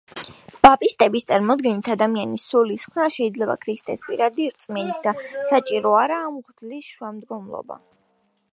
ბაპტისტების 0.65 1.27
წარმოდგენით 1.31 1.89
ადამიანის 1.95 2.45
სულის 2.53 2.87
ხსნა 2.87 3.09
შეიძლება 3.17 3.57
ქრისტეს 3.67 4.03
პირადი 4.07 4.49
რწმენით 4.55 5.07
და 5.09 5.15
საჭირო 5.53 5.95
არაა 6.01 6.35
მღვდელის 6.39 6.93
შუამდგომლობა. 6.97 7.79